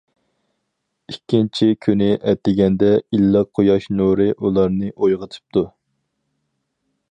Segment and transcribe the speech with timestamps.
[1.11, 5.67] ئىككىنچى كۈنى ئەتىگەندە ئىللىق قۇياش نۇرى ئۇلارنى ئويغىتىپتۇ.